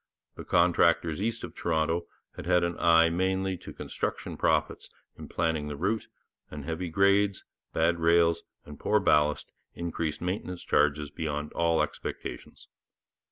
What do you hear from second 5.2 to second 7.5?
planning the route, and heavy grades,